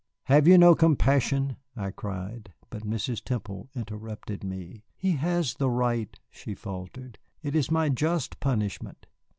"Have 0.23 0.47
you 0.47 0.57
no 0.57 0.73
compassion?" 0.73 1.57
I 1.77 1.91
cried. 1.91 2.53
But 2.71 2.81
Mrs. 2.81 3.23
Temple 3.23 3.69
interrupted 3.75 4.43
me. 4.43 4.83
"He 4.97 5.11
has 5.17 5.53
the 5.53 5.69
right," 5.69 6.19
she 6.31 6.55
faltered; 6.55 7.19
"it 7.43 7.55
is 7.55 7.69
my 7.69 7.87
just 7.89 8.39
punishment." 8.39 9.05